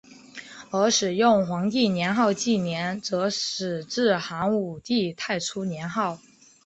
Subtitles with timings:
[0.71, 6.17] 而使用皇帝年号纪年则始自汉武帝太初年号。